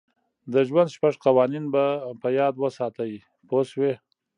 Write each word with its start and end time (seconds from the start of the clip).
د 0.53 0.53
ژوند 0.67 0.93
شپږ 0.95 1.13
قوانین 1.25 1.65
په 2.21 2.27
یاد 2.39 2.53
وساتئ 2.63 3.13
پوه 3.47 3.63
شوې!. 3.71 3.93